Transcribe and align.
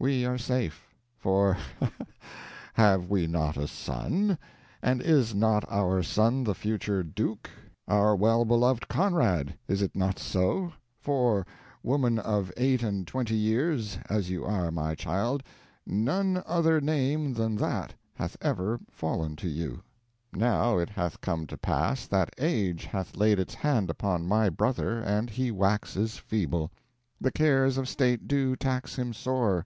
We 0.00 0.26
are 0.26 0.36
safe. 0.36 0.86
For, 1.16 1.54
Ha 1.80 1.90
ha! 1.98 2.04
have 2.74 3.08
we 3.08 3.26
not 3.26 3.56
a 3.56 3.66
son? 3.66 4.36
And 4.82 5.00
is 5.00 5.34
not 5.34 5.64
our 5.70 6.02
son 6.02 6.44
the 6.44 6.54
future 6.54 7.02
Duke? 7.02 7.48
Our 7.88 8.14
well 8.14 8.44
beloved 8.44 8.86
Conrad, 8.86 9.54
is 9.66 9.80
it 9.80 9.96
not 9.96 10.18
so? 10.18 10.74
for, 11.00 11.46
woman 11.82 12.18
of 12.18 12.52
eight 12.58 12.82
and 12.82 13.06
twenty 13.06 13.34
years 13.36 13.96
as 14.10 14.28
you 14.28 14.44
are, 14.44 14.70
my 14.70 14.94
child, 14.94 15.42
none 15.86 16.42
other 16.44 16.82
name 16.82 17.32
than 17.32 17.56
that 17.56 17.94
hath 18.12 18.36
ever 18.42 18.78
fallen 18.90 19.36
to 19.36 19.48
you! 19.48 19.80
"Now 20.34 20.76
it 20.76 20.90
hath 20.90 21.22
come 21.22 21.46
to 21.46 21.56
pass 21.56 22.06
that 22.08 22.34
age 22.36 22.84
hath 22.84 23.16
laid 23.16 23.38
its 23.38 23.54
hand 23.54 23.88
upon 23.88 24.26
my 24.28 24.50
brother, 24.50 25.00
and 25.00 25.30
he 25.30 25.50
waxes 25.50 26.18
feeble. 26.18 26.70
The 27.22 27.32
cares 27.32 27.78
of 27.78 27.88
state 27.88 28.28
do 28.28 28.54
tax 28.54 28.96
him 28.98 29.14
sore. 29.14 29.64